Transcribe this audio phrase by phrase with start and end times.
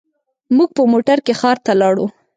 [0.55, 2.05] موږ په موټر کې ښار ته لاړو.